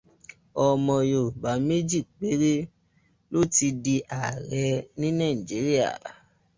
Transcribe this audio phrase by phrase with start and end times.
[0.67, 2.53] Ọmọ Yorùbá mèjì péré
[3.31, 4.63] ló tíì di ààrẹ
[4.99, 5.89] ní Naijiria